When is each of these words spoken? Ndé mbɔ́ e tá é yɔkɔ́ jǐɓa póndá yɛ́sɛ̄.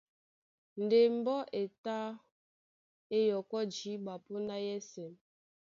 Ndé 0.83 0.99
mbɔ́ 1.17 1.39
e 1.59 1.61
tá 1.83 1.97
é 3.15 3.19
yɔkɔ́ 3.29 3.61
jǐɓa 3.73 4.13
póndá 4.25 4.55
yɛ́sɛ̄. 4.67 5.09